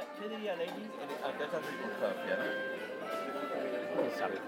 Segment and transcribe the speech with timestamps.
[0.00, 2.36] diría, ¿qué diría Lenin en- ante esta circunstancia?
[2.36, 4.18] ¿no?
[4.18, 4.38] Sabe.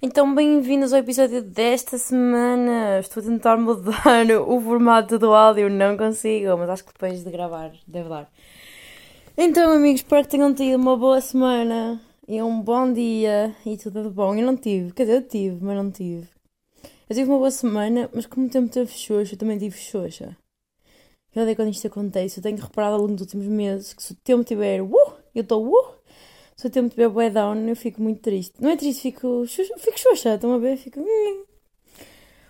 [0.00, 3.00] Então, bem-vindos ao episódio desta semana.
[3.00, 7.30] Estou a tentar mudar o formato do áudio, não consigo, mas acho que depois de
[7.30, 8.30] gravar deve dar.
[9.36, 14.04] Então, amigos, espero que tenham tido uma boa semana e um bom dia e tudo
[14.04, 14.34] de bom.
[14.34, 16.28] Eu não tive, quer dizer, eu tive, mas não tive.
[17.08, 20.36] Eu tive uma boa semana, mas como o tempo teve xoxa, eu também tive xoxa.
[21.34, 22.38] Eu odeio quando isto acontece.
[22.38, 24.88] Eu tenho reparado ao longo dos últimos meses que se o tempo tiver uh,
[25.34, 25.94] eu estou uh,
[26.56, 28.54] se o tempo tiver bué down, eu fico muito triste.
[28.60, 30.76] Não é triste, fico, xux- fico xoxa, estão a ver?
[30.76, 31.00] Fico.
[31.00, 31.44] hum.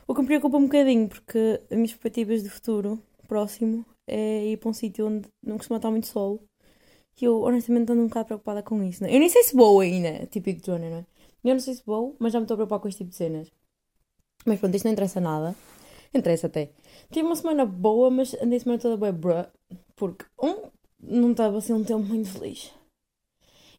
[0.06, 4.56] O que me preocupa um bocadinho, porque as minhas perspectivas de futuro próximo é ir
[4.56, 6.42] para um sítio onde não costuma estar muito sol.
[7.20, 9.02] E eu, honestamente, ando um bocado preocupada com isso.
[9.02, 9.14] Né?
[9.14, 11.06] Eu nem sei se vou ainda, típico Joana, não é?
[11.44, 13.16] Eu não sei se vou, mas já me estou a preocupar com este tipo de
[13.16, 13.52] cenas.
[14.46, 15.54] Mas pronto, isto não interessa nada.
[16.14, 16.70] Interessa até.
[17.10, 19.46] Tive uma semana boa, mas andei a semana toda bué bruh.
[19.96, 22.72] Porque, um, não estava assim um tempo muito feliz.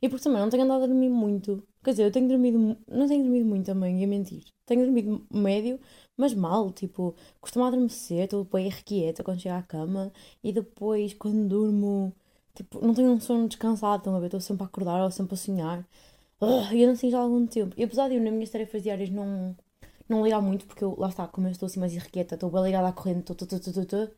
[0.02, 1.64] E porque também não tenho andado a dormir muito.
[1.84, 2.78] Quer dizer, eu tenho dormido.
[2.88, 4.44] Não tenho dormido muito também, ia mentir.
[4.66, 5.80] Tenho dormido médio,
[6.18, 6.72] mas mal.
[6.72, 10.12] Tipo, costumo adormecer, estou bem irrequieta quando chego à cama.
[10.44, 12.14] E depois, quando durmo,
[12.56, 13.98] tipo, não tenho um sono descansado.
[13.98, 14.28] Estão a ver?
[14.28, 15.88] Estou sempre a acordar ou sempre a sonhar.
[16.42, 17.74] Ah, E ando assim já há algum tempo.
[17.78, 19.56] E apesar de eu, nas minhas tarefas diárias, não,
[20.10, 22.64] não ligar muito, porque eu, lá está, como eu estou assim mais irrequieta, estou bem
[22.64, 24.10] ligada à corrente, estou, estou, estou, estou,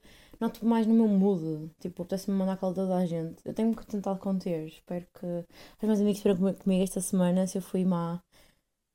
[0.63, 1.69] mais no meu mood.
[1.79, 3.41] Tipo, apetece-me mandar cala toda a gente.
[3.45, 4.67] Eu tenho que tentar conter.
[4.67, 7.47] Espero que os meus amigos esperam comi- comigo esta semana.
[7.47, 8.21] Se eu fui má,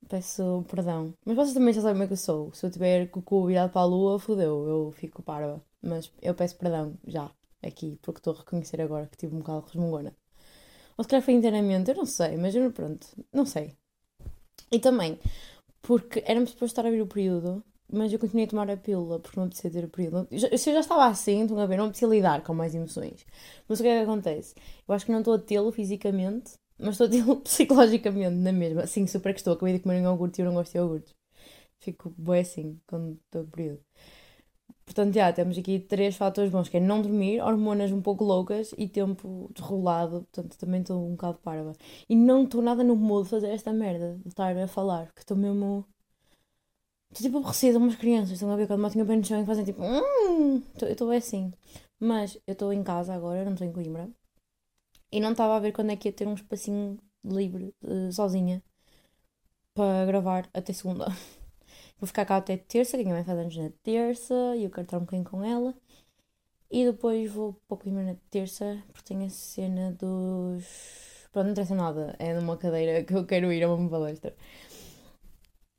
[0.08, 1.14] peço perdão.
[1.24, 2.52] Mas vocês também já sabem como é que eu sou.
[2.54, 5.62] Se eu tiver com o cu virado para a lua, fodeu, eu fico parva.
[5.82, 7.30] Mas eu peço perdão já,
[7.62, 10.14] aqui, porque estou a reconhecer agora que tive um bocado resmungona.
[10.96, 13.76] Ou se calhar foi inteiramente, eu não sei, mas pronto, não sei.
[14.70, 15.18] E também,
[15.86, 19.20] porque era-me suposto estar a vir o período, mas eu continuei a tomar a pílula
[19.20, 20.26] porque não apetecia ter o período.
[20.30, 23.24] Eu Se eu já estava assim, estão a ver, não apetecia lidar com mais emoções.
[23.68, 24.54] Mas o que é que acontece?
[24.86, 28.82] Eu acho que não estou a tê-lo fisicamente, mas estou a tê-lo psicologicamente, na mesma.
[28.82, 29.54] Assim, super que estou.
[29.54, 31.14] Acabei de comer um iogurte e eu não gosto de iogurtes.
[31.80, 33.80] Fico bem assim quando estou a período.
[34.86, 38.72] Portanto, já temos aqui três fatores bons, que é não dormir, hormonas um pouco loucas
[38.78, 40.22] e tempo desrolado.
[40.32, 41.72] Portanto, também estou um bocado parva.
[42.08, 45.20] E não estou nada no mood de fazer esta merda, de estar a falar, porque
[45.20, 45.84] estou mesmo...
[47.10, 49.46] Estou tipo aborrecida, umas crianças, estão a ver quando metem o pé no chão e
[49.46, 49.82] fazem tipo...
[49.82, 51.52] "Hum", Eu estou assim.
[51.98, 54.08] Mas eu estou em casa agora, não estou em Coimbra.
[55.10, 58.62] E não estava a ver quando é que ia ter um espacinho livre, eh, sozinha,
[59.74, 61.06] para gravar até segunda.
[61.98, 64.70] Vou ficar cá até terça, que a minha mãe faz anos na terça, e eu
[64.70, 65.74] quero estar um bocadinho com ela.
[66.70, 71.28] E depois vou para o Coimbra na terça, porque tenho a cena dos...
[71.32, 74.34] Pronto, não interessa nada, é numa cadeira que eu quero ir a uma palestra.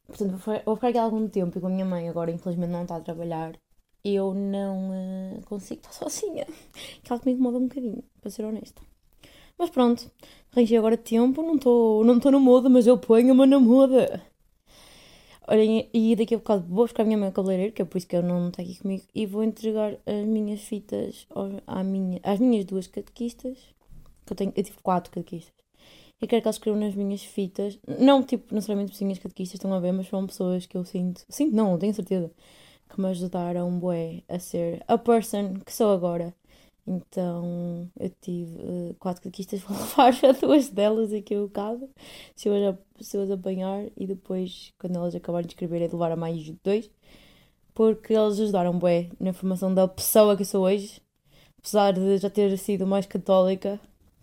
[0.07, 0.31] Portanto,
[0.65, 3.01] vou ficar- aqui algum tempo e com a minha mãe agora, infelizmente, não está a
[3.01, 3.53] trabalhar.
[4.03, 6.45] Eu não eh, consigo estar sozinha.
[7.03, 8.81] Que ela me incomoda um bocadinho, para ser honesta.
[9.57, 10.11] Mas pronto,
[10.53, 14.21] arranjei agora tempo, não estou não tô moda, mas eu ponho-me na moda.
[15.49, 17.97] Olhem, e daqui a bocado vou buscar a minha mãe ao cabeleireiro, que é por
[17.97, 21.25] isso que eu não está aqui comigo, e vou entregar as minhas fitas
[21.65, 23.57] à minha, às minhas duas catequistas,
[24.25, 25.53] que eu tenho, eu tive quatro catequistas.
[26.19, 29.79] Eu quero que elas escrevam nas minhas fitas, não tipo necessariamente pessoinhas catequistas, estão a
[29.79, 32.29] ver, mas são pessoas que eu sinto, sinto não, tenho certeza,
[32.89, 36.35] que me ajudaram bué a ser a person que sou agora.
[36.87, 41.89] Então eu tive eh, quatro catequistas, vou levar duas delas aqui a bocado,
[42.35, 42.55] se eu,
[43.23, 46.89] as- apanhar, e depois, quando elas acabarem de escrever, é de levar a mais dois,
[47.73, 51.01] porque eles ajudaram bué na formação da pessoa que sou hoje,
[51.59, 53.79] apesar de já ter sido mais católica.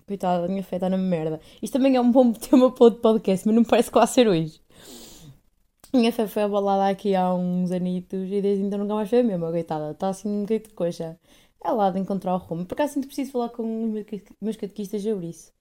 [0.06, 1.40] Coitada, a minha fé está na merda.
[1.62, 4.60] Isto também é um bom tema para outro podcast, mas não parece vai ser hoje.
[5.94, 9.22] Minha fé foi abalada aqui há uns anitos e desde então nunca mais foi a
[9.24, 9.92] mesma, coitada.
[9.92, 11.18] Está assim um bocadinho de coxa.
[11.64, 12.66] É lá de encontrar o rumo.
[12.66, 15.52] Por acaso sinto preciso falar com os meus cate- meus catequistas sobre isso.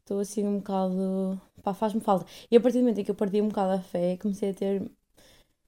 [0.00, 1.40] Estou assim um bocado.
[1.62, 2.26] pá, faz-me falta.
[2.50, 4.54] E a partir do momento em que eu perdi um bocado a fé, comecei a
[4.54, 4.82] ter.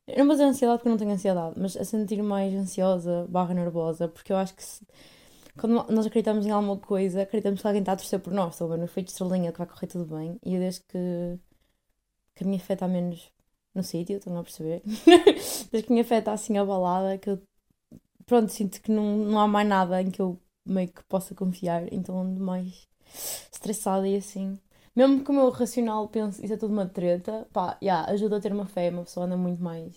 [0.09, 3.27] Eu não vou dizer ansiedade porque eu não tenho ansiedade, mas a sentir mais ansiosa,
[3.29, 4.87] barra nervosa, porque eu acho que se-
[5.59, 8.79] quando nós acreditamos em alguma coisa, acreditamos que alguém está a torcer por nós, ver
[8.79, 10.99] no efeito estrelinha que vai correr tudo bem, e eu desde que,
[12.35, 13.31] que a minha fé está menos
[13.75, 14.83] no sítio, estão a perceber?
[15.71, 17.43] desde que a minha fé está assim abalada, que eu,
[18.27, 21.93] pronto, sinto que não, não há mais nada em que eu meio que possa confiar,
[21.93, 22.89] então ando mais
[23.53, 24.59] estressada e assim.
[24.97, 28.41] Mesmo que o meu racional pense isso é tudo uma treta, pá, yeah, ajuda a
[28.41, 29.95] ter uma fé, uma pessoa anda muito mais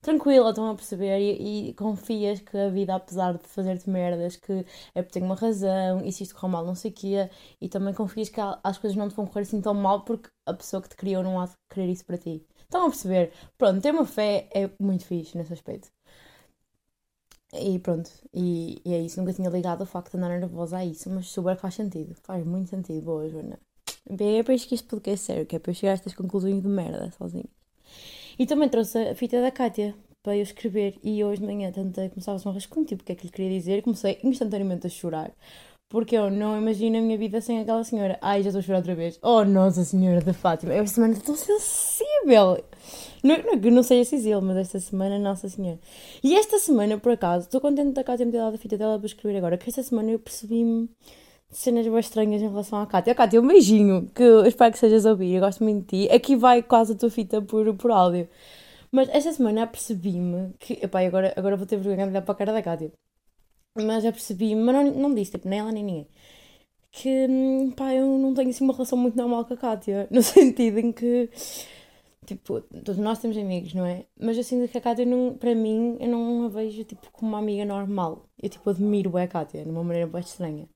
[0.00, 1.18] tranquila, estão a perceber?
[1.20, 4.64] E, e confias que a vida, apesar de fazer-te merdas, que
[4.94, 7.30] é porque tem uma razão, e se isto correr mal, não sei o quê,
[7.60, 10.54] e também confias que as coisas não te vão correr assim tão mal porque a
[10.54, 12.46] pessoa que te criou não há de querer isso para ti.
[12.62, 13.32] Estão a perceber?
[13.58, 15.95] Pronto, ter uma fé é muito fixe nesse aspecto.
[17.60, 19.20] E pronto, e, e é isso.
[19.20, 22.14] Nunca tinha ligado o facto de andar nervosa a isso, mas super faz sentido.
[22.22, 23.02] Faz muito sentido.
[23.02, 23.58] Boa, Joana.
[24.08, 25.94] Bem, é para isto que este podcast é sério, que é para eu chegar a
[25.94, 27.48] estas conclusões de merda sozinho.
[28.38, 30.98] E também trouxe a fita da Kátia para eu escrever.
[31.02, 33.32] E hoje de manhã tentei começar a um rascunho, tipo, o que é que lhe
[33.32, 33.82] queria dizer.
[33.82, 35.32] Comecei instantaneamente a chorar.
[35.88, 38.18] Porque eu não imagino a minha vida sem aquela senhora.
[38.20, 39.18] Ai, já estou a chorar outra vez.
[39.22, 40.74] Oh, Nossa Senhora de Fátima.
[40.74, 42.58] Esta semana estou sensível.
[43.22, 45.78] Não, não não seja sensível, mas esta semana, Nossa Senhora.
[46.22, 48.98] E esta semana, por acaso, estou contente da Cátia me ter dado a fita dela
[48.98, 49.58] para escrever agora.
[49.58, 50.88] Que esta semana eu percebi-me
[51.50, 53.14] cenas bem estranhas em relação à Cátia.
[53.14, 55.34] Cátia, um beijinho, que eu espero que sejas a ouvir.
[55.34, 56.12] Eu gosto muito de ti.
[56.14, 58.28] Aqui vai quase a tua fita por, por áudio.
[58.92, 60.74] Mas esta semana apercebi-me que.
[60.82, 62.92] Epá, agora, agora vou ter vergonha de olhar para a cara da Cátia.
[63.76, 66.08] Mas já percebi, mas não, não disse, tipo, nem ela nem ninguém,
[66.90, 70.22] que, hum, pá, eu não tenho assim uma relação muito normal com a Kátia, no
[70.22, 71.30] sentido em que,
[72.26, 74.06] tipo, todos nós temos amigos, não é?
[74.20, 77.30] Mas eu sinto que a Kátia, não, para mim, eu não a vejo, tipo, como
[77.30, 78.28] uma amiga normal.
[78.42, 80.68] Eu, tipo, admiro a Kátia, de uma maneira bem estranha.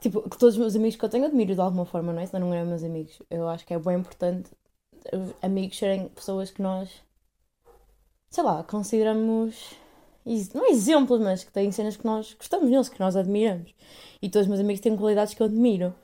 [0.00, 2.26] Tipo, que todos os meus amigos que eu tenho, admiro de alguma forma, não é?
[2.26, 3.20] Senão não eram meus amigos.
[3.30, 4.50] Eu acho que é bem importante
[5.12, 6.90] os amigos serem pessoas que nós,
[8.30, 9.76] sei lá, consideramos
[10.54, 13.74] não é exemplos, mas que têm cenas que nós gostamos neles, que nós admiramos.
[14.20, 15.94] E todos os meus amigos têm qualidades que eu admiro.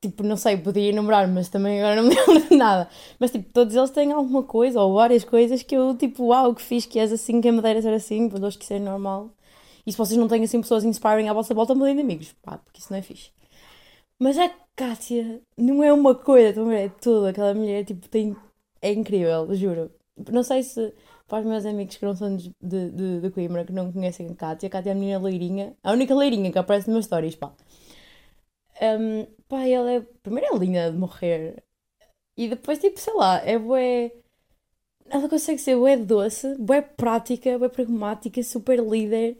[0.00, 2.88] Tipo, não sei, podia enumerar, mas também agora não me lembro de nada.
[3.18, 6.62] Mas, tipo, todos eles têm alguma coisa, ou várias coisas que eu, tipo, uau, que
[6.62, 9.30] fiz, que és assim, que a madeira ser assim, para que isso é normal.
[9.86, 12.58] E se vocês não têm, assim, pessoas inspiring à vossa volta, mudem de amigos, pá,
[12.58, 13.30] porque isso não é fixe.
[14.18, 17.26] Mas a Kátia não é uma coisa, também é tudo.
[17.26, 18.36] Aquela mulher, tipo, tem...
[18.82, 19.90] É incrível, juro.
[20.30, 20.92] Não sei se
[21.28, 24.34] para os meus amigos que não são de, de, de Coimbra, que não conhecem a
[24.34, 27.52] Cátia, a Cátia é a menina leirinha, a única leirinha que aparece meus stories, pá.
[28.80, 31.62] Um, pá, ela é, primeiro é linda de morrer,
[32.36, 34.12] e depois, tipo, sei lá, é bué...
[35.08, 39.38] Ela consegue ser bué doce, bué prática, bué pragmática, super líder.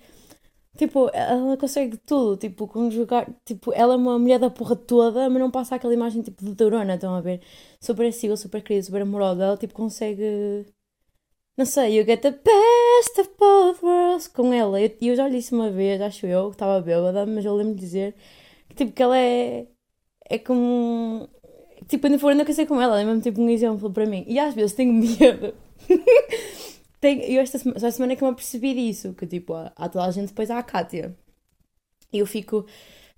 [0.78, 5.40] Tipo, ela consegue tudo, tipo, conjugar, tipo, ela é uma mulher da porra toda, mas
[5.40, 7.42] não passa aquela imagem, tipo, de Dorona, estão a ver?
[7.80, 10.66] Super acessível, super querida, super amorosa, ela, tipo, consegue
[11.56, 14.78] não sei, you get the best of both worlds com ela.
[14.80, 17.54] E eu, eu, já lhe disse uma vez, acho eu, que estava bêbada, mas eu
[17.54, 18.14] lembro de dizer
[18.76, 19.66] tipo que ela é.
[20.28, 21.28] É como.
[21.88, 24.24] Tipo, ainda for ainda casei com ela, é mesmo tipo um exemplo para mim.
[24.28, 25.54] E às vezes tenho medo.
[27.00, 29.72] tenho, eu esta semana, esta semana é que eu me apercebi disso, que tipo, há,
[29.76, 31.16] há toda a gente depois há a Kátia.
[32.12, 32.66] E eu fico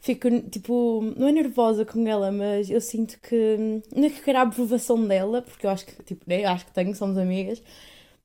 [0.01, 4.39] fico, tipo, não é nervosa com ela, mas eu sinto que, não é que quero
[4.39, 7.63] a aprovação dela, porque eu acho que, tipo, né, acho que tenho, somos amigas,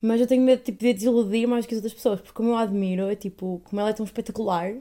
[0.00, 2.56] mas eu tenho medo tipo, de desiludir mais que as outras pessoas, porque como eu
[2.56, 4.76] a admiro, é tipo, como ela é tão espetacular,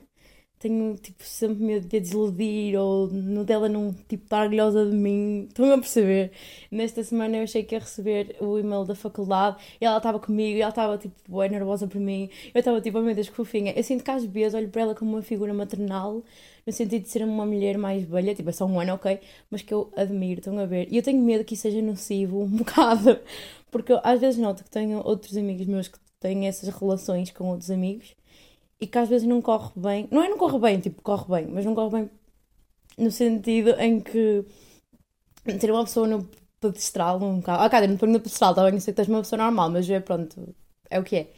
[0.64, 4.96] tenho tipo, sempre medo de a desiludir ou no dela não tipo, estar orgulhosa de
[4.96, 5.46] mim.
[5.50, 6.32] Estão a perceber?
[6.72, 10.58] Nesta semana eu achei que ia receber o e-mail da faculdade e ela estava comigo
[10.58, 12.30] e ela estava tipo, bem nervosa por mim.
[12.54, 13.74] Eu estava tipo, oh meu Deus, que fofinha.
[13.76, 16.24] Eu sinto que às vezes olho para ela como uma figura maternal,
[16.66, 19.20] no sentido de ser uma mulher mais velha, tipo, é só um ano, ok,
[19.52, 20.88] mas que eu admiro, estão a ver?
[20.92, 23.20] E eu tenho medo que isso seja nocivo um bocado,
[23.70, 27.50] porque eu, às vezes noto que tenho outros amigos meus que têm essas relações com
[27.50, 28.16] outros amigos
[28.84, 30.10] e que às vezes não corre bem.
[30.12, 32.10] Não é não corre bem, tipo, corre bem, mas não corre bem
[32.98, 34.46] no sentido em que
[35.58, 37.64] ter uma pessoa no pedestral, um bocado.
[37.64, 39.90] Ok, não ponho no pedestral, está bem, eu sei que tens uma pessoa normal, mas
[39.90, 40.54] é pronto,
[40.90, 41.34] é o que é.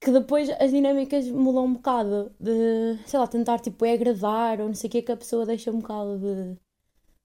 [0.00, 4.66] Que depois as dinâmicas mudam um bocado de, sei lá, tentar tipo é agradar ou
[4.66, 6.56] não sei o que, que a pessoa deixa um bocado de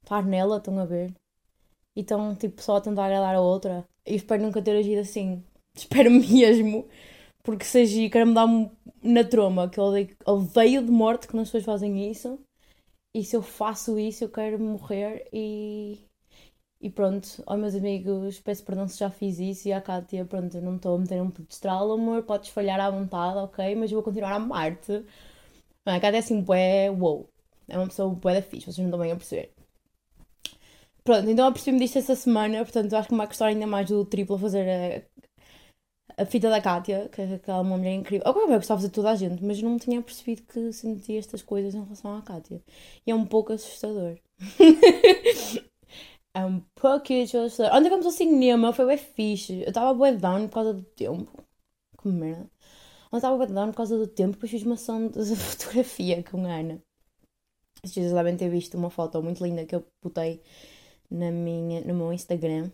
[0.04, 1.12] estar nela, estão a ver?
[1.96, 3.86] E estão tipo só a tentar agradar a outra.
[4.06, 5.44] E espero nunca ter agido assim.
[5.76, 6.88] Espero mesmo.
[7.46, 8.48] Porque se agir, quero-me dar
[9.04, 12.40] na troma, que eu odeio, odeio de morte quando as pessoas fazem isso.
[13.14, 16.00] E se eu faço isso, eu quero morrer e.
[16.82, 19.68] E pronto, aos meus amigos, peço perdão se já fiz isso.
[19.68, 23.38] E a Kátia, pronto, não estou a meter um pedestral, amor, podes falhar à vontade,
[23.40, 23.76] ok?
[23.76, 25.04] Mas eu vou continuar a amar-te.
[25.86, 27.30] A Kátia é assim, bué, wow.
[27.68, 29.52] É uma pessoa bué da fixe, vocês não estão bem a perceber.
[31.04, 34.04] Pronto, então apercebi-me disto essa semana, portanto acho que me vai custar ainda mais do
[34.06, 35.08] triplo fazer
[36.18, 38.28] a, fita da Kátia, que, é aquela uma mulher incrível.
[38.28, 41.74] Agora vai gostar de toda a gente, mas não tinha percebido que sentia estas coisas
[41.76, 42.62] em relação à Kátia.
[43.06, 44.18] E é um pouco assustador.
[46.34, 47.76] é um pouco assustador.
[47.76, 49.62] Ontem fomos ao cinema, foi bem fixe.
[49.62, 51.44] Eu estava bué down por causa do tempo.
[52.02, 52.50] Que merda.
[53.08, 56.46] Ontem estava bué down por causa do tempo, depois fiz uma ação de fotografia com
[56.46, 56.82] a Ana.
[57.84, 60.42] Vocês devem ter visto uma foto muito linda que eu botei
[61.10, 62.72] na minha, no meu Instagram.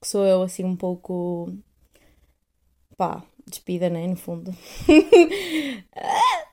[0.00, 1.52] Que sou eu assim um pouco.
[2.96, 4.06] Pá, despida, né?
[4.06, 4.50] No fundo.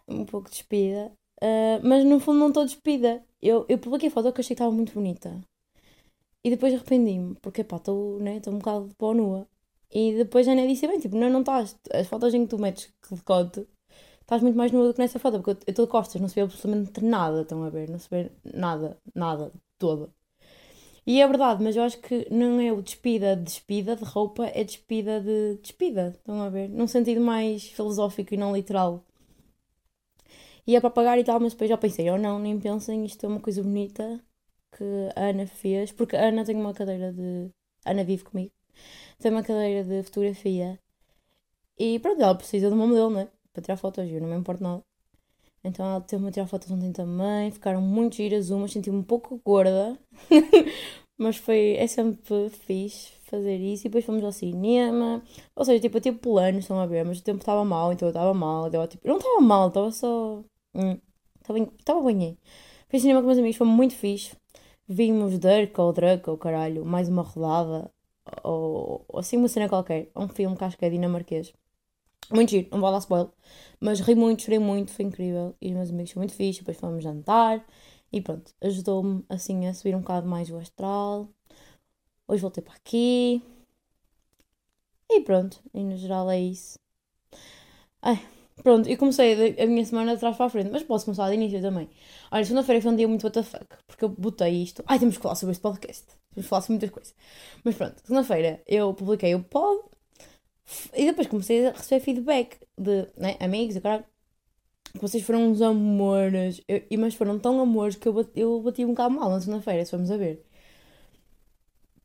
[0.07, 1.11] um pouco despida.
[1.41, 3.23] Uh, mas no fundo não estou despida.
[3.41, 5.41] Eu, eu publiquei a foto que achei que estava muito bonita.
[6.43, 9.47] E depois arrependi-me, porque pá, estou né, um bocado de pó nua.
[9.91, 11.77] E depois a Ana disse bem, tipo, não, não estás.
[11.93, 13.67] As fotos em que tu metes de decote,
[14.21, 16.35] estás muito mais nua do que nessa foto, porque eu estou de costas, não se
[16.35, 17.89] vê absolutamente nada, estão a ver?
[17.89, 20.09] Não se vê nada, nada, toda.
[21.05, 24.45] E é verdade, mas eu acho que não é o despida de despida de roupa,
[24.47, 26.69] é despida de despida, estão a ver?
[26.69, 29.03] Num sentido mais filosófico e não literal.
[30.65, 33.05] E é para pagar e tal, mas depois já pensei, ou oh, não, nem pensem,
[33.05, 34.23] isto é uma coisa bonita
[34.71, 34.83] que
[35.15, 37.49] a Ana fez, porque a Ana tem uma cadeira de.
[37.85, 38.53] A Ana vive comigo,
[39.19, 40.79] tem uma cadeira de fotografia
[41.77, 43.27] e pronto, ela precisa de uma modelo, né?
[43.51, 44.83] Para tirar fotos, eu não me importo nada.
[45.63, 49.39] Então ela teve-me a tirar fotos ontem também, ficaram muito giras umas, senti-me um pouco
[49.45, 49.97] gorda,
[51.17, 53.83] mas foi, é sempre fixe fazer isso.
[53.87, 55.23] E depois fomos ao cinema,
[55.55, 58.07] ou seja, tipo, eu tive planos, estão a ver, mas o tempo estava mal, então
[58.07, 60.43] eu estava mal, eu, tipo, não estava mal, estava só.
[60.75, 60.97] Hum,
[61.39, 61.59] estava
[62.03, 62.37] bem.
[62.89, 64.35] Fui cinema com meus amigos, foi muito fixe.
[64.87, 67.91] Vimos Dirk ou Drake ou caralho, mais uma rodada,
[68.43, 70.09] ou, ou assim uma cena qualquer.
[70.15, 71.53] Um filme que acho que é dinamarquês.
[72.31, 73.29] Muito giro, não vou dar spoiler.
[73.79, 75.55] Mas ri muito, chorei muito, foi incrível.
[75.61, 76.59] E os meus amigos foram muito fixe.
[76.59, 77.65] Depois fomos jantar.
[78.11, 81.27] E pronto, ajudou-me assim a subir um bocado mais o astral.
[82.27, 83.41] Hoje voltei para aqui.
[85.09, 86.79] E pronto, e no geral é isso.
[88.01, 88.19] Ai,
[88.63, 91.35] pronto, e comecei a minha semana de trás para a frente, mas posso começar de
[91.35, 91.89] início também.
[92.31, 94.83] Olha, segunda-feira foi um dia muito WTF, porque eu botei isto.
[94.87, 96.05] Ai, temos que falar sobre este podcast.
[96.33, 97.15] Temos que falar sobre muitas coisas.
[97.63, 99.83] Mas pronto, segunda-feira eu publiquei o pod
[100.95, 104.05] e depois comecei a receber feedback de né, amigos e caralho.
[104.95, 108.89] Vocês foram uns amores, eu, mas foram tão amores que eu bati, eu bati um
[108.89, 110.45] bocado mal na segunda-feira, se vamos a ver.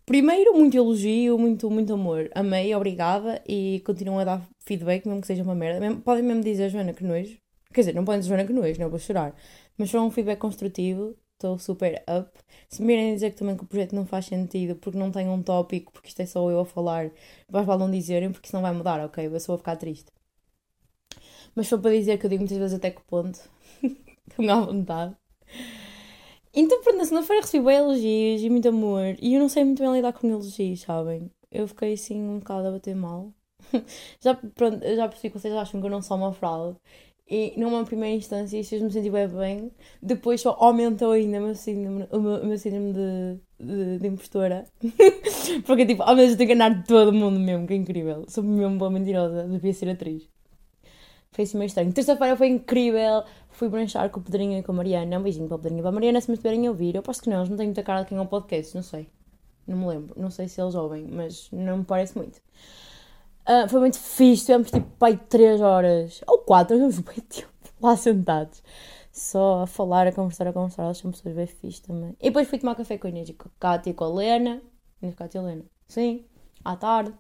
[0.06, 2.30] Primeiro, muito elogio, muito, muito amor.
[2.34, 5.96] Amei, obrigada e continuam a dar feedback, mesmo que seja uma merda.
[5.96, 7.36] podem mesmo dizer, Joana, que nojo.
[7.74, 9.34] Quer dizer, não podem dizer, Joana, que nojo, não vou chorar.
[9.76, 12.30] Mas foi um feedback construtivo, estou super up.
[12.68, 15.28] Se me virem dizer que também que o projeto não faz sentido porque não tem
[15.28, 17.10] um tópico, porque isto é só eu a falar,
[17.48, 19.26] vais lá não dizerem porque isso não vai mudar, ok?
[19.26, 20.10] Eu só vou ficar triste.
[21.54, 23.40] Mas foi para dizer que eu digo muitas vezes até que ponto.
[24.28, 25.16] Estou-me à vontade.
[26.54, 29.16] Então, pronto, na segunda-feira recebi bem elogios e muito amor.
[29.20, 31.30] E eu não sei muito bem lidar com elogios, sabem?
[31.50, 33.32] Eu fiquei assim um bocado a bater mal.
[34.20, 36.78] já, pronto, já percebi que vocês acham que eu não sou uma fraude.
[37.30, 39.72] E numa primeira instância isso fez-me sentir bem bem.
[40.00, 44.06] Depois só aumentou ainda o meu síndrome, o meu, o meu síndrome de, de, de
[44.06, 44.64] impostora.
[45.66, 48.24] Porque tipo, ao menos de enganar todo mundo mesmo, que é incrível.
[48.28, 50.26] Sou mesmo boa mentirosa, devia ser atriz.
[51.32, 51.92] Foi assim meio estranho.
[51.92, 53.22] Terça-feira foi incrível.
[53.50, 55.18] Fui branchar com o Pedrinho e com a Mariana.
[55.18, 56.94] Um beijinho para o Pedrinho e para a Mariana, se me estiverem a ouvir.
[56.94, 58.82] Eu posso que não, eles não têm muita cara de quem é um podcast, não
[58.82, 59.06] sei.
[59.66, 60.14] Não me lembro.
[60.18, 62.40] Não sei se eles ouvem, mas não me parece muito.
[63.48, 64.44] Uh, foi muito fixe.
[64.44, 67.48] Tivemos tipo pai 3 horas ou 4, tivemos bem tempo
[67.80, 68.62] lá sentados.
[69.10, 70.82] Só a falar, a conversar, a conversar.
[70.84, 72.14] Elas são pessoas bem fixe também.
[72.20, 74.08] E depois fui tomar café com a Inês e com a Cátia e com a
[74.08, 74.62] Lena.
[75.00, 75.64] Inês, Cátia e Lena.
[75.86, 76.24] Sim,
[76.64, 77.14] à tarde.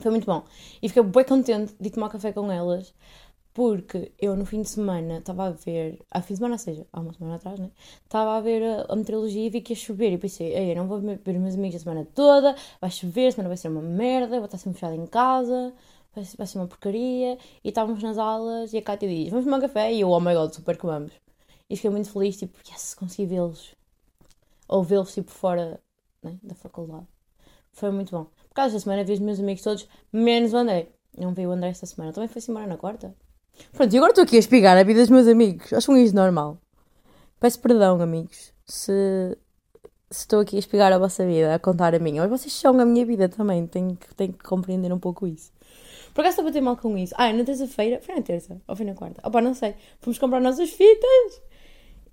[0.00, 0.44] Foi muito bom.
[0.82, 2.94] E fiquei bem contente de tomar café com elas,
[3.54, 6.86] porque eu no fim de semana estava a ver, a fim de semana, ou seja,
[6.92, 7.70] há uma semana atrás, né?
[8.02, 10.12] Estava a ver a, a meteorologia e vi que ia chover.
[10.12, 13.28] E pensei, ei, eu não vou ver os meus amigos a semana toda, vai chover,
[13.28, 15.72] a semana vai ser uma merda, vou estar sempre fechada em casa,
[16.14, 17.38] vai ser, vai ser uma porcaria.
[17.62, 19.92] E estávamos nas aulas e a Cátia diz, vamos tomar café?
[19.92, 21.12] E eu, oh my god, super que vamos.
[21.70, 23.74] E fiquei muito feliz, tipo, yes, consegui vê-los.
[24.68, 25.80] Ou vê-los, tipo, fora
[26.22, 27.06] né, da faculdade.
[27.72, 28.24] Foi muito bom.
[28.48, 30.88] Por causa da semana vi os meus amigos todos, menos o André.
[31.16, 32.12] Não vi o André esta semana.
[32.12, 33.14] Também foi-se embora na quarta.
[33.72, 35.72] Pronto, e agora estou aqui a espigar a vida dos meus amigos.
[35.72, 36.58] Acham isso normal?
[37.40, 39.36] Peço perdão, amigos, se,
[40.10, 42.22] estou aqui a espigar a vossa vida, a contar a minha.
[42.22, 43.66] Mas vocês são a minha vida também.
[43.66, 45.52] Tenho, tenho que compreender um pouco isso.
[46.14, 47.14] Por acaso estou a bater mal com isso?
[47.16, 48.00] Ah, na terça-feira.
[48.00, 48.60] Foi na terça?
[48.68, 49.26] Ou foi na quarta?
[49.26, 49.74] Opá, não sei.
[50.00, 51.42] Fomos comprar nossas fitas.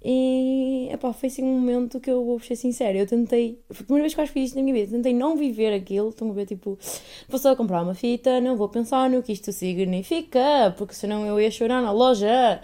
[0.03, 2.97] E epá, foi assim um momento que eu vou ser sincera.
[2.97, 5.37] Eu tentei, foi a primeira vez que eu fiz isto na minha vida, tentei não
[5.37, 6.09] viver aquilo.
[6.09, 6.77] Estão a ver, tipo,
[7.29, 11.39] vou só comprar uma fita, não vou pensar no que isto significa, porque senão eu
[11.39, 12.61] ia chorar na loja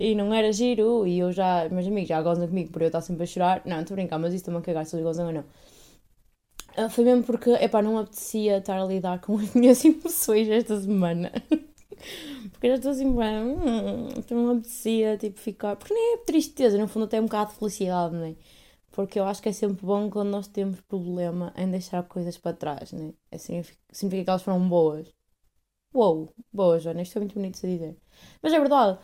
[0.00, 1.06] e não era giro.
[1.06, 3.62] E eu já, meus amigos já gozam comigo por eu estar sempre a chorar.
[3.66, 5.44] Não, estou a brincar, mas isso também cagar se eles gozam ou não.
[6.76, 10.80] Ah, foi mesmo porque, epá, não apetecia estar a lidar com as minhas emoções esta
[10.80, 11.32] semana.
[12.52, 15.76] Porque já estou assim, bem, hum, não apetecia, tipo, ficar.
[15.76, 18.36] Porque nem é tristeza, no fundo até um bocado de felicidade, não é?
[18.92, 22.56] Porque eu acho que é sempre bom quando nós temos problema em deixar coisas para
[22.56, 23.12] trás, né?
[23.30, 25.12] É, significa, significa que elas foram boas.
[25.94, 27.96] Uou, boas, Joana, isto é muito bonito de dizer.
[28.42, 28.98] Mas é verdade.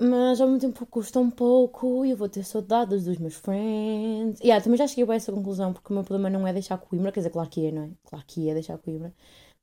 [0.00, 4.40] Mas ao mesmo tempo custa um pouco e eu vou ter saudades dos meus friends.
[4.40, 6.78] E yeah, também já cheguei a essa conclusão, porque o meu problema não é deixar
[6.78, 7.90] Coimbra, quer dizer, claro que é, não é?
[8.04, 9.14] Claro que é deixar Coimbra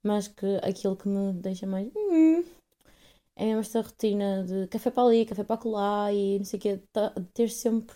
[0.08, 1.90] mas que aquilo que me deixa mais.
[1.96, 2.44] Hum,
[3.36, 6.82] é esta rotina de café para ali, café para lá e não sei o quê,
[7.34, 7.96] ter sempre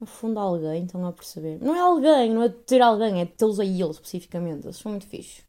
[0.00, 1.58] no fundo alguém, estão a perceber?
[1.60, 5.06] Não é alguém, não é ter alguém, é tê-los a eles especificamente, eles são muito
[5.06, 5.44] fixos.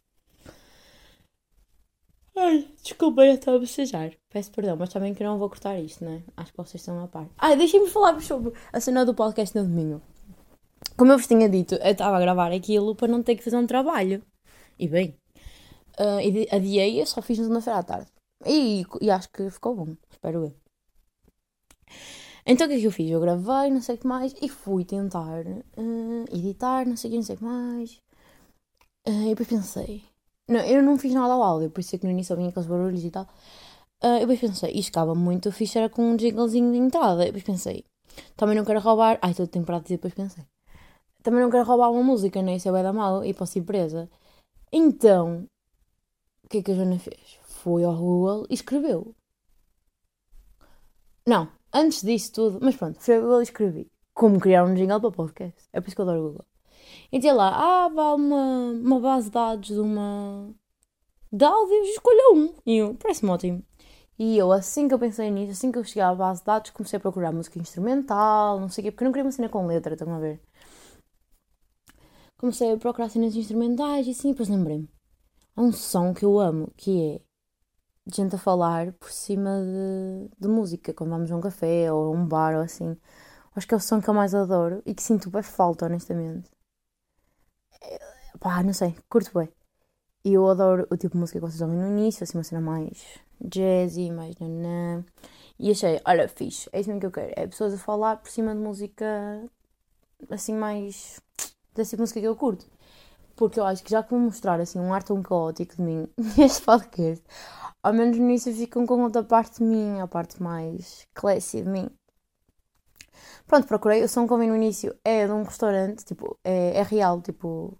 [2.35, 4.13] Ai, desculpem, eu estou a bocejar.
[4.29, 6.23] Peço perdão, mas também que não vou cortar isto, não é?
[6.37, 7.27] Acho que vocês estão a par.
[7.37, 10.01] Ai, deixem-me falar sobre a cena do podcast no domingo.
[10.95, 13.57] Como eu vos tinha dito, eu estava a gravar aquilo para não ter que fazer
[13.57, 14.23] um trabalho.
[14.79, 15.17] E bem,
[15.99, 18.11] uh, adiei, eu só fiz na segunda-feira à tarde.
[18.45, 20.55] E, e, acho que ficou bom, espero eu.
[22.45, 23.09] Então o que é que eu fiz?
[23.09, 27.11] Eu gravei, não sei o que mais, e fui tentar uh, editar, não sei o
[27.11, 28.01] que, não sei o que mais.
[29.07, 30.03] Uh, e depois pensei.
[30.47, 32.49] Não, eu não fiz nada ao áudio, por isso é que no início eu vinha
[32.49, 33.27] aqueles barulhos e tal.
[34.03, 37.23] Uh, e depois pensei, isto acaba muito fixe era com um jinglezinho de entrada.
[37.23, 37.85] E depois pensei,
[38.35, 39.19] também não quero roubar.
[39.21, 40.45] Ai, todo tempo para dizer, depois pensei.
[41.23, 44.09] Também não quero roubar uma música, nem isso é da mal e posso ir presa.
[44.71, 45.47] Então,
[46.47, 47.39] o que é que a Joana fez?
[47.43, 49.13] Foi ao Google e escreveu.
[51.25, 53.91] Não, antes disso tudo, mas pronto, fui ao Google e escrevi.
[54.13, 55.67] Como criar um jingle para podcast.
[55.73, 56.45] É por isso que eu adoro o Google.
[57.11, 60.55] E tinha lá, ah, vá uma, uma base de dados de uma.
[61.33, 62.53] de áudios, escolha um.
[62.65, 63.63] E eu, parece-me ótimo.
[64.17, 66.71] E eu, assim que eu pensei nisso, assim que eu cheguei à base de dados,
[66.71, 69.49] comecei a procurar música instrumental, não sei o quê, porque eu não queria uma cena
[69.49, 70.41] com letra, estão a ver?
[72.37, 74.96] Comecei a procurar cenas instrumentais e assim, depois lembrei-me.
[75.57, 77.21] Há um som que eu amo, que é
[78.13, 82.11] gente a falar por cima de, de música, quando vamos a um café ou a
[82.11, 82.97] um bar ou assim.
[83.55, 86.51] Acho que é o som que eu mais adoro e que sinto bem falta, honestamente.
[87.81, 87.99] É,
[88.39, 89.49] pá, não sei, curto bem.
[90.25, 92.61] E eu adoro o tipo de música que vocês ouvem no início, assim, uma cena
[92.61, 95.05] mais jazzy, mais nanã.
[95.59, 97.33] E achei, olha, fixe, é isso mesmo que eu quero.
[97.37, 99.05] É pessoas a falar por cima de música
[100.29, 101.21] assim mais.
[101.75, 102.65] dessa música que eu curto.
[103.37, 106.07] Porque eu acho que já que vou mostrar assim um ar tão caótico de mim
[106.37, 107.23] neste podcast,
[107.83, 111.69] ao menos no início ficam com outra parte de mim, a parte mais classy de
[111.69, 111.89] mim.
[113.45, 114.03] Pronto, procurei.
[114.03, 117.77] O som que ouvi no início é de um restaurante, tipo, é, é real, tipo,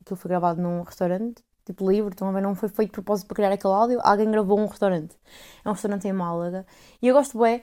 [0.00, 3.52] aquilo foi gravado num restaurante, tipo livre, então não foi feito de propósito para criar
[3.52, 5.16] aquele áudio, alguém gravou um restaurante.
[5.64, 6.66] É um restaurante em Málaga.
[7.02, 7.62] E eu gosto bem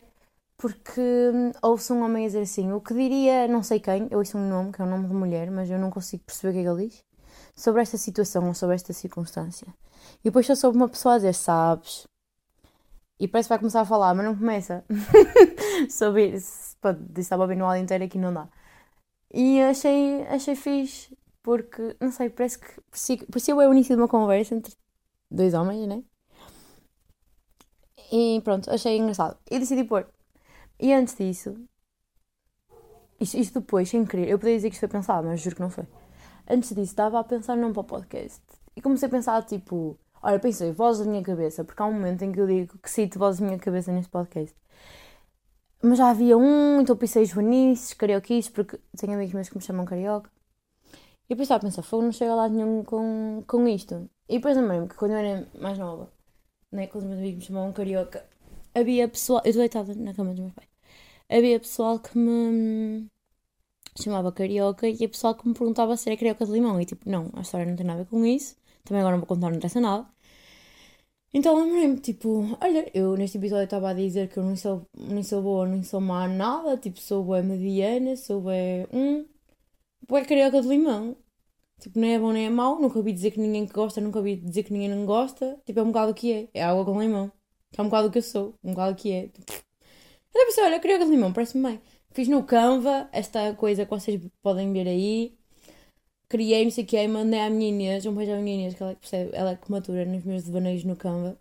[0.57, 4.19] porque hum, ouço um homem a dizer assim, o que diria não sei quem, eu
[4.19, 6.53] ouço um nome, que é um nome de mulher, mas eu não consigo perceber o
[6.53, 7.03] que é que ele diz,
[7.57, 9.67] sobre esta situação ou sobre esta circunstância.
[10.21, 12.07] E depois só soube uma pessoa a dizer, sabes?
[13.19, 14.85] E parece que vai começar a falar, mas não começa.
[15.89, 16.77] sobre isso.
[17.17, 18.47] Estava bem no áudio inteiro aqui não dá.
[19.33, 24.07] E achei, achei fixe, porque, não sei, parece que parecia, parecia o início de uma
[24.07, 24.73] conversa entre
[25.31, 26.03] dois homens, né?
[28.11, 29.37] E pronto, achei engraçado.
[29.49, 30.07] E decidi pôr.
[30.79, 31.57] E antes disso,
[33.19, 35.61] isto, isto depois, sem querer, eu podia dizer que isto foi pensado, mas juro que
[35.61, 35.85] não foi.
[36.49, 38.41] Antes disso, estava a pensar num para o podcast.
[38.75, 42.23] E comecei a pensar, tipo, olha, pensei, voz da minha cabeça, porque há um momento
[42.23, 44.55] em que eu digo que cito voz da minha cabeça neste podcast.
[45.81, 49.85] Mas já havia um, então pensei joanices, carioquices, porque tenho amigos meus que me chamam
[49.85, 50.29] carioca.
[51.29, 54.09] E depois estava a pensar, fogo, não chega lado nenhum com, com isto.
[54.29, 56.09] E depois lembrei-me que quando eu era mais nova,
[56.71, 58.25] né, quando os meus amigos me chamavam carioca,
[58.73, 59.41] havia pessoal.
[59.43, 60.69] Eu estou deitada na cama dos meus pais.
[61.29, 63.07] Havia pessoal que me
[64.03, 66.79] chamava carioca e a pessoal que me perguntava se era carioca de limão.
[66.81, 68.55] E tipo, não, a história não tem nada a ver com isso.
[68.83, 70.07] Também agora não vou contar, não interessa nada.
[71.33, 75.21] Então lembrei-me, tipo, olha, eu neste episódio estava a dizer que eu não sou, nem
[75.23, 78.53] sou boa, nem sou má nada, tipo, sou boa mediana, sou boa
[78.93, 79.25] um,
[80.07, 81.17] boa carioca de limão.
[81.79, 84.19] Tipo, nem é bom nem é mau, nunca ouvi dizer que ninguém que gosta, nunca
[84.19, 85.59] ouvi dizer que ninguém não gosta.
[85.65, 87.31] Tipo, é um bocado o que é, é água com limão.
[87.77, 89.27] É um bocado o que eu sou, um bocado o que é.
[89.27, 89.53] Tipo,
[90.31, 91.81] até pensei, olha, carioca de limão, parece-me bem.
[92.11, 95.37] Fiz no Canva esta coisa que vocês podem ver aí
[96.27, 98.75] criei, não sei o que, e mandei à minha Inês, um beijo à minha Inês,
[98.75, 101.37] que ela é percebe, ela é que matura nos meus devaneios no Canva.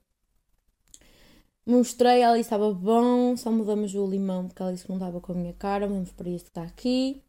[1.67, 5.21] Mostrei, ela que estava bom, só mudamos o limão porque ela disse que não estava
[5.21, 7.23] com a minha cara, vamos para este que está aqui.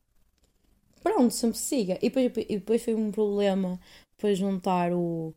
[1.01, 1.97] Pronto, sempre siga.
[2.01, 3.79] E depois, e depois foi um problema
[4.17, 5.33] para juntar o,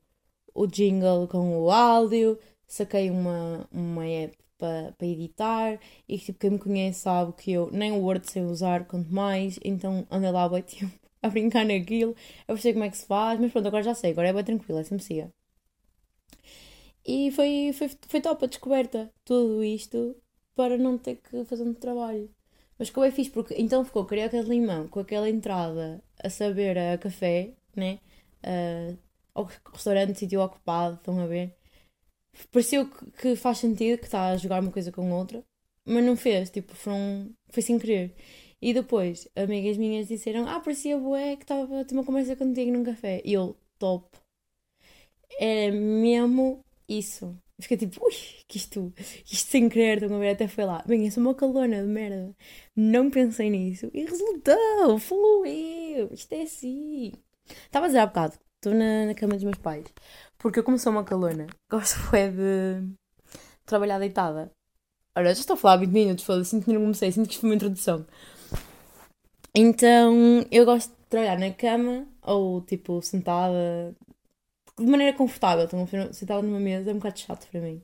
[0.54, 6.58] o jingle com o áudio, saquei uma, uma app para, editar e tipo, quem me
[6.58, 10.62] conhece sabe que eu nem o Word sei usar, quanto mais, então andei lá bem
[10.62, 10.92] tempo
[11.22, 14.12] a brincar naquilo, a perceber como é que se faz, mas pronto, agora já sei,
[14.12, 15.32] agora é bem tranquilo, é sempre siga.
[17.04, 20.16] E foi, foi, foi top a descoberta, tudo isto,
[20.54, 22.30] para não ter que fazer um trabalho.
[22.78, 26.78] Mas ficou bem fixe, porque então ficou carioca de limão, com aquela entrada a saber
[26.78, 27.98] a café, né?
[28.44, 28.98] Uh,
[29.34, 31.54] ao restaurante, sítio ocupado, estão a ver?
[32.52, 32.88] Pareceu
[33.20, 35.44] que, faz sentido que está a jogar uma coisa com outra,
[35.84, 38.14] mas não fez, tipo, foram, foi sem querer.
[38.62, 42.72] E depois, amigas minhas disseram: Ah, parecia bué que estava a ter uma conversa contigo
[42.72, 43.22] num café.
[43.24, 44.06] E eu, top.
[45.38, 47.36] Era mesmo isso.
[47.60, 48.12] Fiquei tipo, ui,
[48.48, 48.92] que isto,
[49.30, 50.30] isto sem querer, estão a ver?
[50.30, 50.82] Até foi lá.
[50.86, 52.34] Bem, eu sou uma calona de merda.
[52.76, 53.90] Não pensei nisso.
[53.94, 56.10] E resultou, fluiu.
[56.12, 57.12] Isto é assim.
[57.48, 59.86] Estava a dizer há bocado estou na, na cama dos meus pais.
[60.40, 62.88] Porque eu, como sou uma calona, gosto é de
[63.66, 64.50] trabalhar deitada.
[65.14, 67.34] Ora, já estou a falar há 20 minutos, foda-se, sinto que não comecei, sinto que
[67.34, 68.06] isto foi uma introdução.
[69.54, 73.94] Então, eu gosto de trabalhar na cama ou, tipo, sentada,
[74.78, 75.64] de maneira confortável.
[75.64, 77.82] Então, sentada numa mesa é um bocado chato para mim.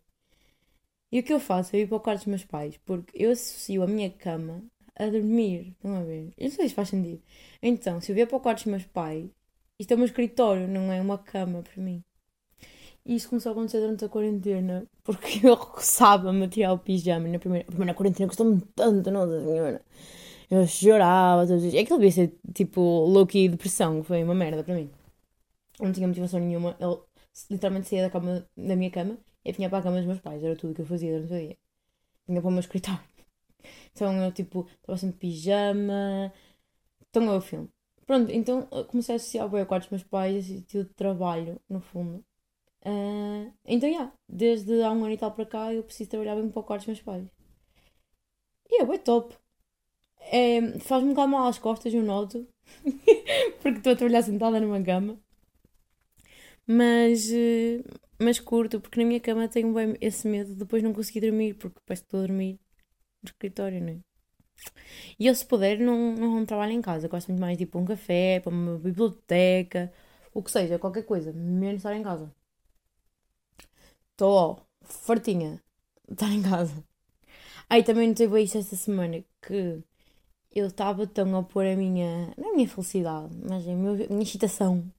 [1.12, 3.32] E o que eu faço é ir para o quarto dos meus pais, porque eu
[3.32, 4.64] associo a minha cama
[4.98, 5.72] a dormir.
[5.72, 6.32] Estão a ver?
[6.38, 7.22] Eu não sei se faz sentido.
[7.62, 9.28] Então, se eu vier para o quarto dos meus pais,
[9.78, 12.02] isto é meu escritório, não é uma cama para mim.
[13.06, 17.28] E isso começou a acontecer durante a quarentena, porque eu recusava-me a tirar o pijama.
[17.28, 19.80] Na primeira, primeira quarentena custou-me tanto, nossa senhora.
[20.50, 21.84] Eu chorava todos os dias.
[21.84, 24.90] Aquilo devia ser tipo low-key depressão, foi uma merda para mim.
[25.78, 26.76] Eu não tinha motivação nenhuma.
[26.80, 27.06] Eu
[27.50, 30.42] literalmente saía da, cama, da minha cama e vinha para a cama dos meus pais.
[30.42, 31.56] Era tudo o que eu fazia durante o dia.
[32.28, 33.00] Vinha para o meu escritório.
[33.92, 36.32] Então eu tipo, estava sempre de pijama.
[37.10, 37.68] Então é o filme.
[38.06, 41.80] Pronto, então comecei a associar o quarto dos meus pais e tipo de trabalho, no
[41.80, 42.24] fundo.
[42.86, 46.48] Uh, então, yeah, desde há um ano e tal para cá eu preciso trabalhar bem
[46.48, 47.26] para o quarto dos meus pais.
[48.70, 49.34] E é bem top.
[50.20, 52.46] É, Faz-me um bocado mal às costas, eu noto.
[53.62, 55.18] porque estou a trabalhar sentada numa cama.
[56.66, 57.84] Mas, uh,
[58.20, 61.54] mas curto, porque na minha cama tenho bem esse medo de depois não conseguir dormir,
[61.54, 62.58] porque parece que estou a dormir
[63.22, 64.00] no escritório, não é?
[65.18, 67.06] E eu, se puder, não, não trabalho em casa.
[67.06, 69.92] Eu gosto muito mais de ir para um café, para uma biblioteca,
[70.34, 72.30] o que seja, qualquer coisa, menos estar em casa.
[74.16, 75.62] Estou fartinha
[76.08, 76.82] de estar em casa.
[77.68, 79.82] Aí também notei bem isto esta semana que
[80.54, 84.22] eu estava tão a pôr a minha, não é a minha felicidade, mas a minha,
[84.22, 84.90] excitação,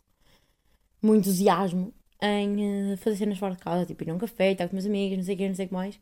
[1.01, 4.51] o meu entusiasmo em uh, fazer cenas fora de casa, tipo ir a um café,
[4.51, 5.99] estar com meus amigos, não sei o que, não sei o que mais,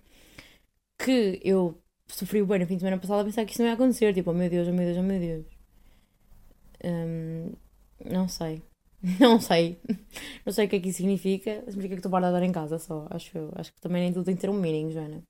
[0.97, 3.75] que eu sofri bem no fim de semana passado a pensar que isso não ia
[3.75, 5.45] acontecer, tipo, oh meu Deus, oh meu Deus, oh meu Deus.
[6.84, 7.54] Um,
[8.04, 8.62] não sei.
[9.20, 9.80] Não sei.
[10.46, 11.63] Não sei o que é que isso significa.
[11.68, 13.50] Significa que estou parada a dar em casa só, acho.
[13.56, 15.24] Acho que também nem tudo tem que ter um meaning, Joana.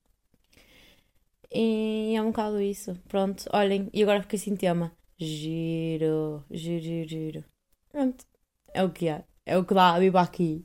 [1.51, 2.95] E é um bocado isso.
[3.07, 3.89] Pronto, olhem.
[3.93, 4.91] E agora fiquei sem tema.
[5.17, 7.43] Giro, giro, giro, giro.
[7.91, 8.25] Pronto.
[8.73, 9.23] É o que é.
[9.45, 10.63] É o que dá a viva aqui.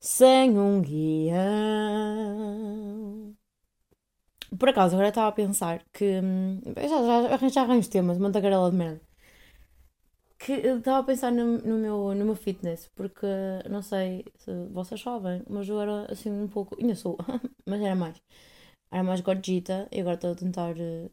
[0.00, 1.36] Sem um guião.
[4.58, 6.20] Por acaso, agora estava a pensar que.
[6.22, 9.07] Hum, já, já, já arranjo temas, uma tagarela de merda
[10.38, 13.26] que estava a pensar no, no, meu, no meu fitness, porque
[13.68, 16.76] não sei se vocês sabem, mas eu era assim um pouco.
[16.80, 17.18] Ainda sou,
[17.66, 18.22] mas era mais.
[18.90, 21.10] Era mais gordita e agora estou a tentar uh,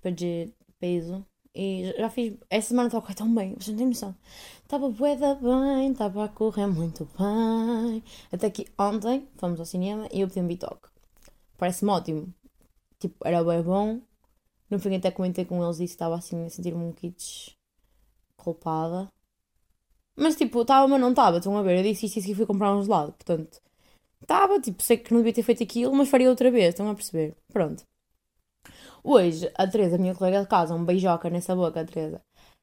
[0.00, 1.24] perder peso.
[1.54, 2.36] E já fiz.
[2.48, 4.14] Essa semana estava a correr tão bem, vocês não têm noção.
[4.62, 8.02] Estava boeda bem, estava a correr muito bem.
[8.32, 10.88] Até que ontem fomos ao cinema e eu pedi um bitoque.
[11.58, 12.32] Parece-me ótimo.
[13.00, 14.00] Tipo, era bem bom.
[14.70, 17.57] No fim até comentei com eles e estava assim a sentir-me um kits
[18.54, 19.08] culpada.
[20.16, 21.38] Mas tipo, estava, mas não estava.
[21.38, 21.78] Estão a ver?
[21.78, 23.12] Eu disse isto e fui comprar um gelado.
[23.12, 23.60] Portanto,
[24.20, 26.70] estava, tipo, sei que não devia ter feito aquilo, mas faria outra vez.
[26.70, 27.36] Estão a perceber?
[27.52, 27.82] Pronto.
[29.04, 32.20] Hoje, a Teresa, a minha colega de casa, um beijoca nessa boca, a Teresa,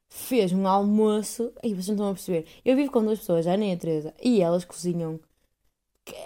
[0.08, 1.52] fez um almoço.
[1.62, 2.46] Aí vocês não estão a perceber.
[2.64, 5.18] Eu vivo com duas pessoas, já nem a Teresa, e elas cozinham.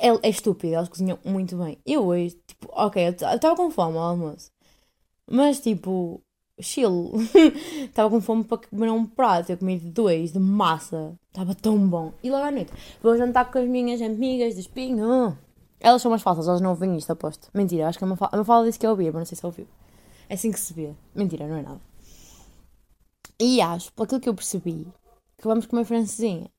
[0.01, 1.79] É, é estúpido, elas cozinham muito bem.
[1.87, 4.51] Eu hoje, tipo, ok, eu estava com fome ao almoço.
[5.31, 6.21] Mas tipo,
[6.63, 7.13] chill.
[7.85, 9.51] Estava com fome para comer um prato.
[9.51, 11.19] Eu comi dois de massa.
[11.29, 12.13] Estava tão bom.
[12.23, 15.37] E logo à noite vou jantar com as minhas amigas de espinho.
[15.81, 17.49] Elas são mais falsas, elas não ouvem isto, aposto.
[17.55, 19.37] Mentira, acho que é uma fala, uma fala disse que eu ouvia, mas não sei
[19.37, 19.67] se ouviu.
[20.29, 20.95] É assim que se vê.
[21.15, 21.81] Mentira, não é nada.
[23.41, 24.87] E acho, por aquilo que eu percebi,
[25.39, 26.51] que vamos comer francesinha.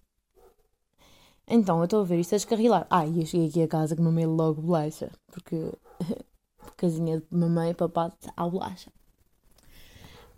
[1.47, 2.87] Então, eu estou a ver isto a descarrilar.
[2.89, 5.11] Ah, e eu cheguei aqui a casa com mamei logo bolacha.
[5.31, 5.71] Porque
[6.77, 8.91] casinha de mamãe e papá à bolacha.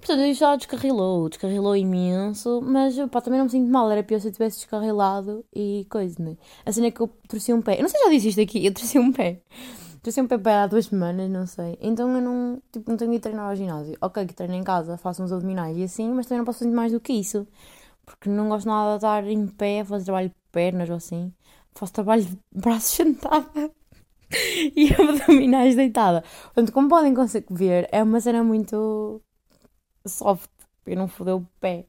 [0.05, 4.19] Portanto, isto já descarrilou, descarrilou imenso, mas pá, também não me sinto mal, era pior
[4.19, 6.35] se eu tivesse descarrilado e coisa, né?
[6.65, 8.41] A cena é que eu torci um pé, eu não sei se já disse isto
[8.41, 9.41] aqui, eu torci um pé.
[10.03, 11.77] Torci um pé para há duas semanas, não sei.
[11.79, 13.97] Então eu não, tipo, não tenho de treinar ao ginásio.
[14.01, 16.71] Ok, que treino em casa, faço uns abdominais e assim, mas também não posso fazer
[16.71, 17.47] mais do que isso.
[18.05, 21.33] Porque não gosto nada de estar em pé, fazer trabalho de pernas ou assim.
[21.73, 23.71] Faço trabalho de braços sentada
[24.75, 26.23] e abdominais deitada.
[26.53, 27.13] Portanto, como podem
[27.51, 29.21] ver, é uma cena muito
[30.05, 30.49] soft,
[30.83, 31.85] para não foder o pé.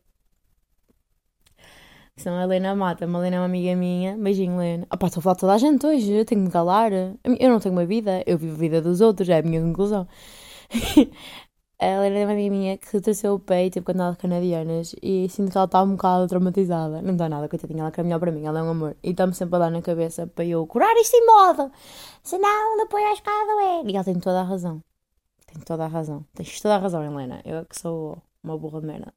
[2.16, 3.04] Senão a Helena mata.
[3.04, 4.16] A Helena é uma amiga minha.
[4.16, 4.86] Beijinho, Helena.
[4.88, 6.12] Ah pá, estou a falar toda a gente hoje.
[6.12, 6.92] Eu tenho que me calar.
[6.92, 8.22] Eu não tenho uma vida.
[8.26, 9.28] Eu vivo a vida dos outros.
[9.28, 10.06] É a minha conclusão.
[11.80, 14.94] a Helena é uma amiga minha que torceu o pé e teve canal canadianas.
[15.02, 17.02] E sinto que ela está um bocado traumatizada.
[17.02, 17.82] Não dá nada, coitadinha.
[17.82, 18.46] Ela quer melhor para mim.
[18.46, 18.96] Ela é um amor.
[19.02, 21.72] E está-me sempre a dar na cabeça para eu curar isto em modo.
[22.22, 23.90] Senão depois vais ficar a doer.
[23.90, 24.80] E ela tem toda a razão.
[25.54, 26.26] Tem toda a razão.
[26.34, 27.40] Tens toda a razão, Helena.
[27.44, 29.14] Eu é que sou uma burra de merda.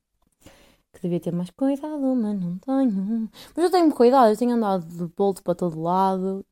[0.93, 3.29] que devia ter mais cuidado, mas não tenho.
[3.55, 6.45] Mas eu tenho cuidado, eu tenho andado de bolso para todo lado,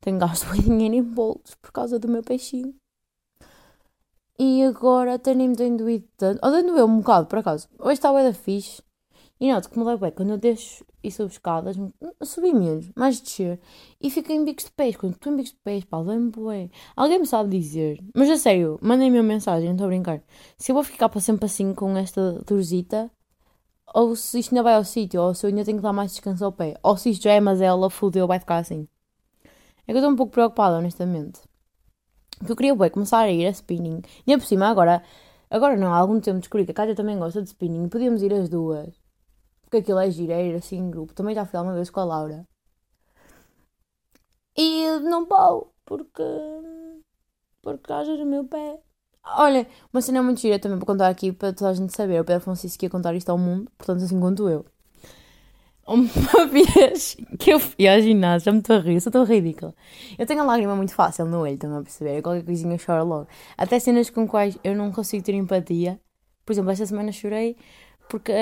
[0.00, 2.74] tenho gasto muito dinheiro em bolsos por causa do meu peixinho.
[4.38, 6.40] E agora até nem me tenho doído tanto.
[6.44, 7.68] Ou doeu um bocado, por acaso.
[7.78, 8.82] Hoje está bem da fixe.
[9.40, 11.76] E noto que me leva bem quando eu deixo e subo escadas,
[12.22, 13.60] subi menos, mais descer.
[14.00, 14.96] E fico em bicos de pés.
[14.96, 16.70] Quando estou em bicos de pés, pá, lembro bué.
[16.96, 18.02] Alguém me sabe dizer.
[18.14, 20.22] Mas a sério, mandem-me uma mensagem, não estou a brincar.
[20.56, 23.10] Se eu vou ficar para sempre assim com esta dorzita,
[23.92, 26.12] ou se isto ainda vai ao sítio, ou se eu ainda tenho que dar mais
[26.12, 26.74] descanso ao pé.
[26.82, 28.88] Ou se isto já é ela fudeu, vai ficar assim.
[29.86, 31.40] É que eu estou um pouco preocupada, honestamente.
[32.38, 34.00] Porque eu queria bem começar a ir a spinning.
[34.26, 35.02] E é por cima, agora,
[35.50, 37.88] agora não, há algum tempo descobri que a Cátia também gosta de spinning.
[37.88, 39.03] Podíamos ir as duas.
[39.74, 41.12] Porque aquilo é gireiro, assim, em grupo.
[41.12, 42.46] Também já fui uma vez com a Laura.
[44.56, 46.22] E não vou, porque.
[47.60, 48.78] Porque haja no meu pé.
[49.36, 52.20] Olha, uma cena muito gira também para contar aqui para toda a gente saber.
[52.20, 54.64] O Pedro Francisco ia contar isto ao mundo, portanto, assim quanto eu.
[55.84, 56.06] Uma
[56.46, 59.74] vez que eu fui ao ginásio, já me estou a rir, sou tão ridícula.
[60.16, 62.22] Eu tenho a lágrima muito fácil no olho, estão a perceber?
[62.22, 63.28] Qualquer coisinha choro logo.
[63.58, 66.00] Até cenas com quais eu não consigo ter empatia.
[66.46, 67.56] Por exemplo, esta semana chorei
[68.08, 68.32] porque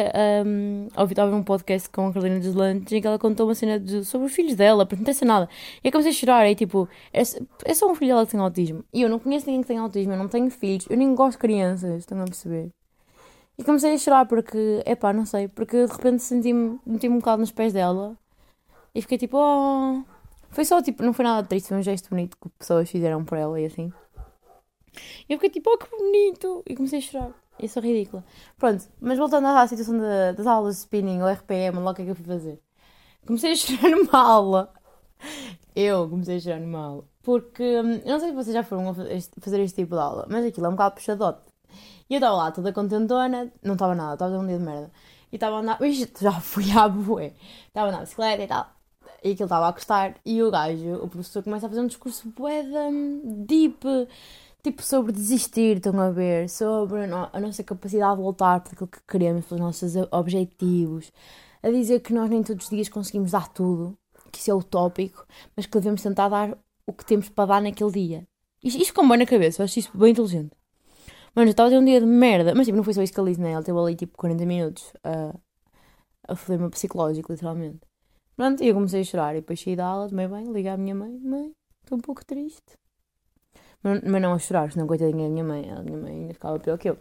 [0.44, 3.78] um, estava um podcast com a Carolina dos Lantes em que ela contou uma cena
[3.78, 5.48] de, sobre os filhos dela, porque não tem nada.
[5.82, 7.22] E eu comecei a chorar, e tipo, é,
[7.64, 8.84] é só um filho dela que tem autismo.
[8.92, 11.32] E eu não conheço ninguém que tem autismo, eu não tenho filhos, eu nem gosto
[11.32, 12.70] de crianças, estão a perceber?
[13.58, 17.40] E comecei a chorar porque, epá, não sei, porque de repente senti-me, meti-me um bocado
[17.40, 18.16] nos pés dela
[18.94, 20.02] e fiquei tipo, oh.
[20.50, 23.38] Foi só tipo, não foi nada triste, foi um gesto bonito que pessoas fizeram por
[23.38, 23.90] ela e assim.
[25.28, 26.62] E eu fiquei tipo, oh que bonito!
[26.68, 27.41] E comecei a chorar.
[27.58, 28.24] Eu sou ridícula.
[28.58, 29.98] Pronto, mas voltando à situação
[30.36, 32.60] das aulas de spinning ou RPM, logo o que é que eu fui fazer?
[33.26, 34.72] Comecei a chorar numa aula.
[35.74, 37.04] Eu comecei a chorar numa aula.
[37.22, 40.44] Porque, hum, eu não sei se vocês já foram fazer este tipo de aula, mas
[40.44, 41.52] aquilo é um bocado puxadote.
[42.10, 44.90] E eu estava lá toda contentona, não estava nada, estava um dia de merda.
[45.30, 47.32] E estava a andar, isto já fui à bué.
[47.68, 48.70] Estava a andar bicicleta e tal.
[49.24, 50.16] E aquilo estava a gostar.
[50.24, 52.64] E o gajo, o professor, começa a fazer um discurso bué
[53.24, 53.84] deep.
[54.62, 56.48] Tipo, sobre desistir, estão a ver?
[56.48, 61.12] Sobre a nossa capacidade de voltar para aquilo que queremos, pelos nossos objetivos.
[61.62, 63.98] A dizer que nós nem todos os dias conseguimos dar tudo,
[64.30, 67.90] que isso é utópico, mas que devemos tentar dar o que temos para dar naquele
[67.90, 68.28] dia.
[68.62, 70.56] Isto, isto com bem na cabeça, eu acho isso bem inteligente.
[71.34, 72.54] Mano, eu estava a ter um dia de merda.
[72.54, 73.54] Mas tipo, não foi só isso que ele disse, né?
[73.54, 75.34] Ele teve ali tipo 40 minutos a,
[76.28, 77.80] a foder meu psicológico, literalmente.
[78.36, 79.34] Pronto, e eu comecei a chorar.
[79.34, 81.18] E depois saí da aula, tomei bem, liguei à minha mãe.
[81.18, 82.81] Mãe, estou um pouco triste.
[83.82, 85.70] Mas, não a chorar, senão coitadinha da minha mãe.
[85.70, 86.98] A minha mãe ainda ficava pior que eu.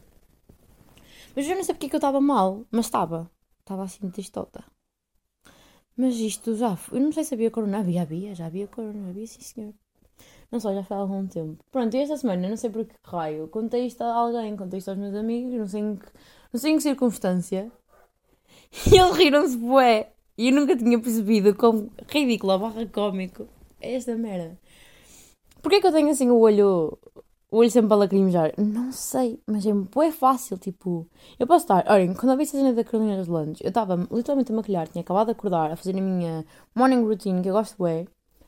[1.36, 2.66] Mas eu não sei porque que eu estava mal.
[2.72, 3.30] Mas estava.
[3.60, 4.64] Estava assim tristota.
[5.96, 6.78] Mas isto já.
[6.92, 7.80] Eu não sei se havia corona.
[7.80, 8.34] Havia, havia.
[8.34, 9.10] Já havia corona.
[9.10, 9.74] Havia, sim senhor.
[10.52, 11.64] Não só, já foi há algum tempo.
[11.72, 14.90] Pronto, e esta semana, não sei por que raio, contei isto a alguém, contei isto
[14.90, 16.06] aos meus amigos, não sei em que,
[16.52, 17.72] não sei em que circunstância.
[18.92, 20.12] E eles riram-se bué.
[20.38, 23.48] E eu nunca tinha percebido como ridículo, barra cómico,
[23.80, 24.58] é esta merda.
[25.62, 26.98] Porquê que eu tenho assim o olho,
[27.52, 28.54] o olho sempre a lacrimejar?
[28.58, 31.08] Não sei, mas é bué fácil, tipo...
[31.40, 31.86] Eu posso estar...
[31.88, 34.88] Olhem, quando eu vi essa cena da Carolina dos Landes, eu estava literalmente a maquilhar,
[34.88, 36.46] tinha acabado de acordar, a fazer a minha
[36.76, 38.06] morning routine, que eu gosto bué.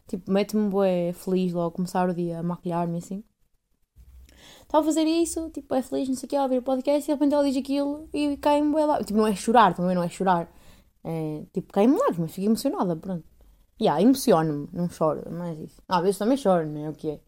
[0.07, 3.23] Tipo, mete-me bué feliz logo começar o dia a maquilhar-me assim.
[4.61, 7.03] Estava a fazer isso, tipo, é feliz, não sei o que, a ouvir o podcast
[7.03, 9.03] e de repente ela diz aquilo e cai-me bué lá.
[9.03, 10.51] Tipo, não é chorar, também não é chorar.
[11.03, 13.23] É, tipo, cai-me lágrimas, fico emocionada, pronto.
[13.81, 15.81] Yeah, emociono-me, não choro, mas isso.
[15.87, 17.19] Ah, às vezes também choro, não é o que é.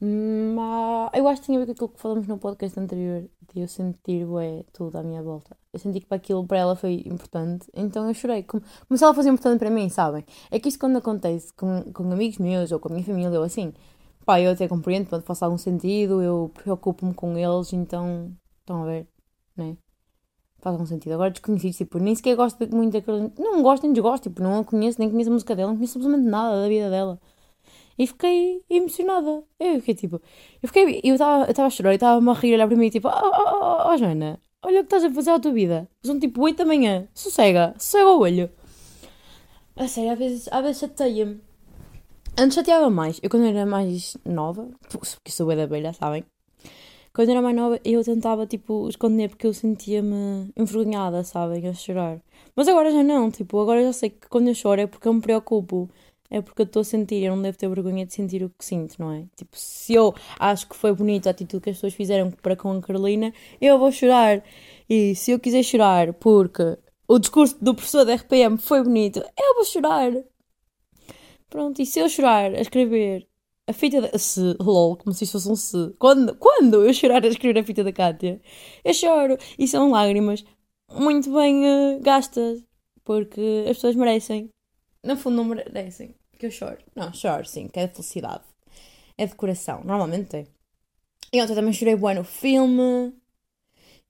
[0.00, 3.60] Mas eu acho que tinha a ver com aquilo que falamos no podcast anterior, de
[3.60, 5.56] eu sentir bué, tudo à minha volta.
[5.72, 8.42] Eu senti que para aquilo para ela foi importante, então eu chorei.
[8.42, 10.24] Como, como se ela fosse importante para mim, sabem?
[10.50, 13.44] É que isto quando acontece com, com amigos meus ou com a minha família ou
[13.44, 13.72] assim,
[14.26, 18.86] pá, eu até compreendo, quando faça algum sentido, eu preocupo-me com eles, então estão a
[18.86, 19.08] ver,
[19.56, 19.76] né?
[20.64, 21.12] Faz algum sentido.
[21.12, 23.30] Agora desconhecidos, tipo, nem sequer gosto muito daquele.
[23.38, 25.98] Não gosto nem desgosto, tipo, não a conheço, nem conheço a música dela, não conheço
[25.98, 27.20] absolutamente nada da vida dela.
[27.98, 29.44] E fiquei emocionada.
[29.60, 30.22] Eu fiquei tipo.
[30.62, 31.02] Eu fiquei.
[31.04, 33.92] Eu estava a chorar e estava-me a rir, olhar para mim tipo: Oh, oh, oh,
[33.92, 35.86] oh, Joana, olha o que estás a fazer à tua vida.
[36.02, 37.06] São tipo 8 da manhã.
[37.12, 37.74] Sossega.
[37.78, 38.50] Sossega o olho.
[39.76, 41.42] A sério, às vezes, às vezes chateia-me.
[42.38, 43.20] Antes chateava mais.
[43.22, 46.24] Eu quando era mais nova, porque sou da abelha, sabem?
[47.14, 51.66] Quando era mais nova, eu tentava, tipo, esconder porque eu sentia-me envergonhada, sabem?
[51.68, 52.20] A chorar.
[52.56, 55.14] Mas agora já não, tipo, agora já sei que quando eu choro é porque eu
[55.14, 55.88] me preocupo
[56.30, 58.64] é porque eu estou a sentir, eu não devo ter vergonha de sentir o que
[58.64, 59.26] sinto, não é?
[59.36, 62.72] Tipo, se eu acho que foi bonito a atitude que as pessoas fizeram para com
[62.72, 64.42] a Carolina, eu vou chorar.
[64.90, 69.54] E se eu quiser chorar porque o discurso do professor da RPM foi bonito, eu
[69.54, 70.12] vou chorar.
[71.48, 73.28] Pronto, e se eu chorar a escrever
[73.66, 74.18] a fita da.
[74.18, 75.94] Se, lol, como se isso fosse um se.
[75.98, 78.40] Quando, quando eu chorar a escrever a fita da Kátia,
[78.84, 79.38] eu choro.
[79.58, 80.44] E são lágrimas
[80.92, 82.62] muito bem uh, gastas,
[83.04, 84.50] porque as pessoas merecem.
[85.02, 86.78] No fundo, não merecem que eu choro.
[86.94, 88.44] Não, choro, sim, que é de felicidade.
[89.16, 90.46] É de coração, normalmente é.
[91.32, 93.12] E ontem também chorei bué no filme.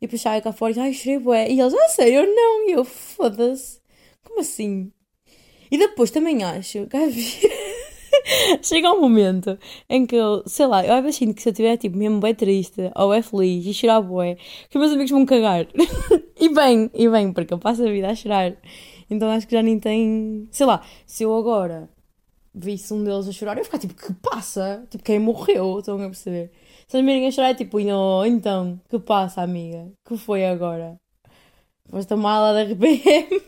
[0.01, 1.51] E saio cá fora e ai, chorei bué.
[1.51, 2.21] E eles, ah, sério?
[2.21, 2.69] Eu não.
[2.69, 3.81] E eu, foda-se.
[4.23, 4.93] Como assim?
[5.71, 6.97] E depois também acho que
[8.63, 9.59] chega um momento
[9.89, 12.91] em que eu, sei lá, eu sinto que se eu estiver tipo mesmo bem triste
[12.97, 14.37] ou é feliz e chorar bué,
[14.71, 15.67] que meus amigos vão cagar.
[16.41, 18.55] e bem, e bem, porque eu passo a vida a chorar.
[19.11, 20.49] Então acho que já nem tem.
[20.51, 21.89] Sei lá, se eu agora
[22.55, 24.87] visse um deles a chorar, eu ia ficar tipo, que passa?
[24.91, 25.79] Tipo, quem morreu?
[25.79, 26.51] Estão a perceber?
[26.89, 29.91] Se eles me virem a chorar, é tipo, não, então, que passa, amiga?
[30.05, 30.97] Que foi agora?
[31.91, 33.43] Foste mala da RPM?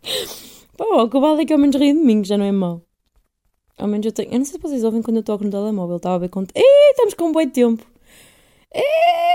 [0.76, 2.52] Pô, o que vale é que ao menos ri de mim, que já não é
[2.52, 2.82] mau.
[3.80, 4.30] Ao menos eu tenho.
[4.30, 5.96] Eu não sei se vocês ouvem quando eu toco no telemóvel.
[5.96, 6.52] Estava a ver quanto.
[6.54, 7.84] Ei, estamos com um bom tempo.
[8.72, 8.82] Ei,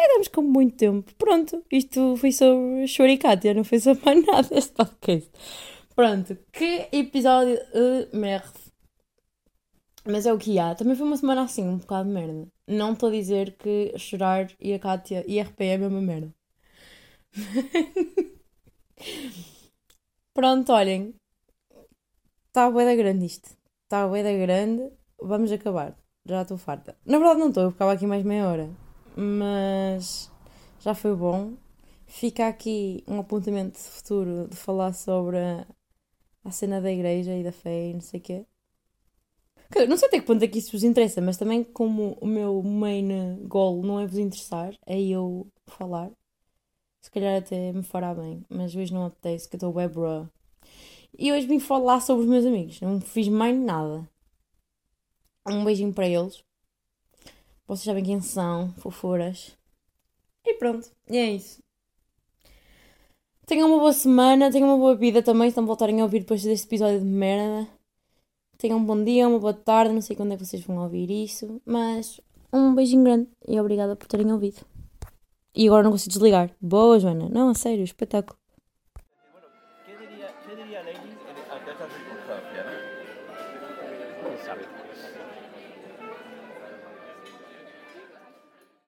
[0.05, 1.13] estamos com muito tempo.
[1.15, 5.31] Pronto, isto foi sobre Choricatia, não foi sobre mais nada este podcast.
[5.95, 8.53] Pronto, que episódio uh, merda.
[10.05, 10.75] Mas é o que há.
[10.75, 12.47] Também foi uma semana assim, um bocado de merda.
[12.67, 16.33] Não estou a dizer que chorar e a Kátia e a RPM é uma merda.
[20.33, 21.15] Pronto, olhem.
[22.47, 23.64] Está a da grande isto.
[23.85, 24.91] Está a da grande.
[25.21, 25.95] Vamos acabar.
[26.25, 26.97] Já estou farta.
[27.05, 28.69] Na verdade não estou, eu ficava aqui mais meia hora.
[29.15, 30.31] Mas
[30.79, 31.53] já foi bom.
[32.07, 35.37] Fica aqui um apontamento de futuro de falar sobre
[36.43, 38.45] a, cena da igreja e da fé e não sei o quê.
[39.89, 42.61] Não sei até que ponto é que isso vos interessa, mas também como o meu
[42.63, 46.11] main goal não é vos interessar, é eu falar
[47.05, 49.93] se calhar até me fará bem, mas hoje não apetece, que eu estou web.
[51.17, 54.07] E hoje vim falar sobre os meus amigos, não fiz mais nada.
[55.47, 56.43] Um beijinho para eles.
[57.67, 59.57] Vocês sabem quem são, fofuras.
[60.45, 61.63] E pronto, é isso.
[63.45, 66.43] Tenham uma boa semana, tenham uma boa vida também, se não voltarem a ouvir depois
[66.43, 67.67] deste episódio de merda.
[68.57, 71.09] Tenham um bom dia, uma boa tarde, não sei quando é que vocês vão ouvir
[71.11, 72.19] isso, mas
[72.51, 74.65] um beijinho grande e obrigada por terem ouvido.
[75.53, 76.51] E agora não consigo desligar.
[76.59, 77.29] Boa, Joana.
[77.29, 78.37] Não, a sério, espetáculo.